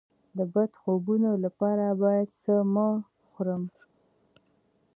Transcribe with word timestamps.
د 0.37 0.39
بد 0.53 0.71
خوبونو 0.81 1.31
لپاره 1.43 1.85
باید 2.01 2.29
څه 2.43 2.53
مه 2.73 2.87
خورم؟ 3.29 3.63